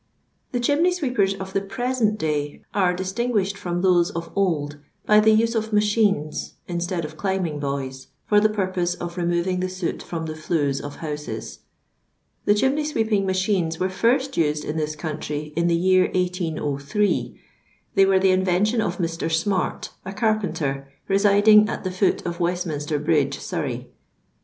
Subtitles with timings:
[0.51, 5.29] The chimney sweepers of the present day aif distinguished from those of old by the
[5.29, 10.25] use of machines instead of climbing boys, for the purpose of removing the soot from
[10.25, 11.59] the ifuus of houses.
[12.45, 17.37] The chinmey sweeping machines weri first used in this country in the year 18U3.
[17.93, 19.31] They were the invention of Mr.
[19.31, 23.85] Smart, a carpenter, residing a: the foot of Westminster bridge, Sarroy.